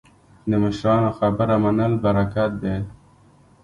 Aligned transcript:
د 0.49 0.51
مشرانو 0.63 1.09
خبره 1.17 1.55
منل 1.63 1.93
برکت 2.03 2.51
دی 2.63 2.75